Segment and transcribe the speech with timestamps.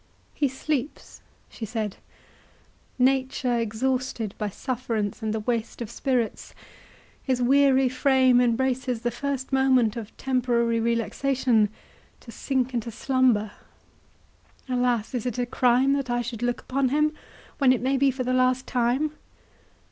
[0.33, 1.97] "He sleeps," she said;
[2.97, 6.55] "nature exhausted by sufferance and the waste of spirits,
[7.21, 11.69] his wearied frame embraces the first moment of temporary relaxation
[12.21, 13.51] to sink into slumber.
[14.67, 15.13] Alas!
[15.13, 17.13] is it a crime that I should look upon him,
[17.59, 19.11] when it may be for the last time?